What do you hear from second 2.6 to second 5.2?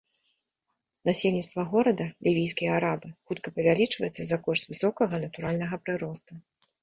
арабы, хутка павялічваецца за кошт высокага